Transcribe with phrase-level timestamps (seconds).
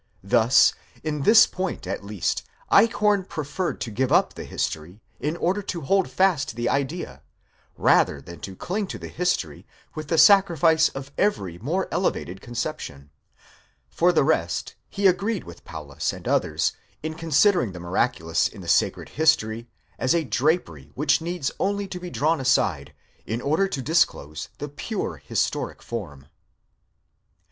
[0.23, 0.73] Thus,
[1.03, 5.81] in this point at least, Eichhorn preferred to give up the history in order to
[5.81, 7.21] hold fast the idea,
[7.77, 13.11] rather than to cling to the history with the sacrifice of every more elevated conception.
[13.91, 16.73] For the rest, he agreed with Paulus and others
[17.03, 21.99] in considering the miraculous in the sacred history as a drapery which needs only to
[21.99, 22.95] be drawn aside,
[23.27, 26.25] in order to disclose the pure historic form.